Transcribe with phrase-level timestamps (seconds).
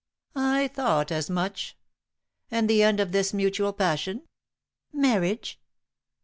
[0.35, 1.77] "I thought as much.
[2.49, 4.23] And the end of this mutual passion?"
[4.91, 5.61] "Marriage?"